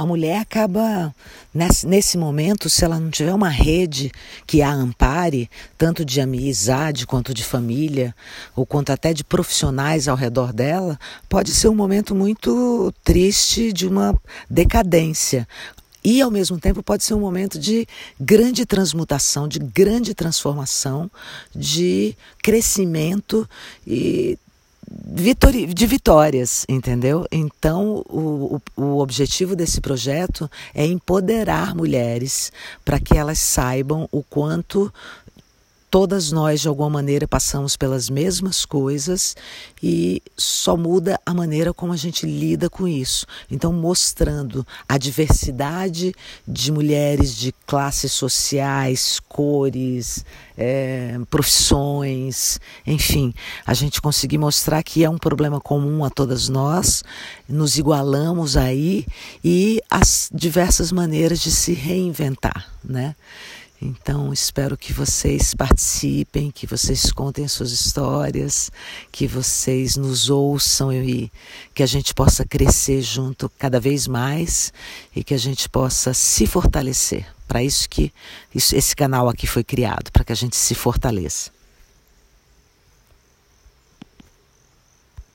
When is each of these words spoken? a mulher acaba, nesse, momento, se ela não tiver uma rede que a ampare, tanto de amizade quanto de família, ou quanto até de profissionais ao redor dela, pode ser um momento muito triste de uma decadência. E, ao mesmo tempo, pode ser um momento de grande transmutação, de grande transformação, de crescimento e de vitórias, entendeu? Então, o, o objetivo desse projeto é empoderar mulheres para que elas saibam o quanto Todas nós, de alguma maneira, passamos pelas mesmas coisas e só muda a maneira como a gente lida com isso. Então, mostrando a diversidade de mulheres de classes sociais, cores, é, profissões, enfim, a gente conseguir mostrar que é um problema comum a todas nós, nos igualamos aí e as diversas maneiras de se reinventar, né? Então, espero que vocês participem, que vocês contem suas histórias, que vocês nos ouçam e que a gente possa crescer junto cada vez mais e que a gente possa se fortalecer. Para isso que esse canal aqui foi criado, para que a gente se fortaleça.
a 0.00 0.06
mulher 0.06 0.38
acaba, 0.38 1.14
nesse, 1.52 2.16
momento, 2.16 2.70
se 2.70 2.86
ela 2.86 2.98
não 2.98 3.10
tiver 3.10 3.34
uma 3.34 3.50
rede 3.50 4.10
que 4.46 4.62
a 4.62 4.72
ampare, 4.72 5.50
tanto 5.76 6.06
de 6.06 6.22
amizade 6.22 7.06
quanto 7.06 7.34
de 7.34 7.44
família, 7.44 8.14
ou 8.56 8.64
quanto 8.64 8.92
até 8.92 9.12
de 9.12 9.22
profissionais 9.22 10.08
ao 10.08 10.16
redor 10.16 10.54
dela, 10.54 10.98
pode 11.28 11.50
ser 11.50 11.68
um 11.68 11.74
momento 11.74 12.14
muito 12.14 12.90
triste 13.04 13.74
de 13.74 13.86
uma 13.86 14.18
decadência. 14.48 15.46
E, 16.02 16.22
ao 16.22 16.30
mesmo 16.30 16.58
tempo, 16.58 16.82
pode 16.82 17.04
ser 17.04 17.12
um 17.12 17.20
momento 17.20 17.58
de 17.58 17.86
grande 18.18 18.64
transmutação, 18.64 19.46
de 19.46 19.58
grande 19.58 20.14
transformação, 20.14 21.10
de 21.54 22.16
crescimento 22.42 23.46
e 23.86 24.38
de 24.90 25.86
vitórias, 25.86 26.66
entendeu? 26.68 27.24
Então, 27.30 28.02
o, 28.08 28.60
o 28.76 28.98
objetivo 28.98 29.54
desse 29.54 29.80
projeto 29.80 30.50
é 30.74 30.84
empoderar 30.84 31.76
mulheres 31.76 32.52
para 32.84 32.98
que 32.98 33.16
elas 33.16 33.38
saibam 33.38 34.08
o 34.10 34.22
quanto 34.22 34.92
Todas 35.90 36.30
nós, 36.30 36.60
de 36.60 36.68
alguma 36.68 36.88
maneira, 36.88 37.26
passamos 37.26 37.76
pelas 37.76 38.08
mesmas 38.08 38.64
coisas 38.64 39.36
e 39.82 40.22
só 40.36 40.76
muda 40.76 41.20
a 41.26 41.34
maneira 41.34 41.74
como 41.74 41.92
a 41.92 41.96
gente 41.96 42.26
lida 42.26 42.70
com 42.70 42.86
isso. 42.86 43.26
Então, 43.50 43.72
mostrando 43.72 44.64
a 44.88 44.96
diversidade 44.96 46.14
de 46.46 46.70
mulheres 46.70 47.34
de 47.34 47.52
classes 47.66 48.12
sociais, 48.12 49.18
cores, 49.28 50.24
é, 50.56 51.18
profissões, 51.28 52.60
enfim, 52.86 53.34
a 53.66 53.74
gente 53.74 54.00
conseguir 54.00 54.38
mostrar 54.38 54.84
que 54.84 55.02
é 55.02 55.10
um 55.10 55.18
problema 55.18 55.60
comum 55.60 56.04
a 56.04 56.10
todas 56.10 56.48
nós, 56.48 57.02
nos 57.48 57.78
igualamos 57.78 58.56
aí 58.56 59.06
e 59.42 59.82
as 59.90 60.30
diversas 60.32 60.92
maneiras 60.92 61.40
de 61.40 61.50
se 61.50 61.72
reinventar, 61.72 62.70
né? 62.84 63.16
Então, 63.82 64.30
espero 64.30 64.76
que 64.76 64.92
vocês 64.92 65.54
participem, 65.54 66.50
que 66.50 66.66
vocês 66.66 67.10
contem 67.10 67.48
suas 67.48 67.72
histórias, 67.72 68.70
que 69.10 69.26
vocês 69.26 69.96
nos 69.96 70.28
ouçam 70.28 70.92
e 70.92 71.32
que 71.74 71.82
a 71.82 71.86
gente 71.86 72.12
possa 72.12 72.44
crescer 72.44 73.00
junto 73.00 73.50
cada 73.58 73.80
vez 73.80 74.06
mais 74.06 74.70
e 75.16 75.24
que 75.24 75.32
a 75.32 75.38
gente 75.38 75.66
possa 75.66 76.12
se 76.12 76.46
fortalecer. 76.46 77.26
Para 77.48 77.62
isso 77.62 77.88
que 77.88 78.12
esse 78.54 78.94
canal 78.94 79.28
aqui 79.28 79.46
foi 79.46 79.64
criado, 79.64 80.12
para 80.12 80.24
que 80.24 80.32
a 80.32 80.36
gente 80.36 80.56
se 80.56 80.74
fortaleça. 80.74 81.50